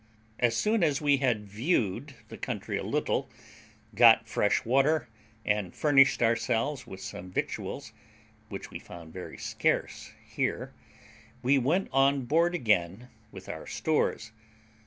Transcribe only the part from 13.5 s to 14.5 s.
stores.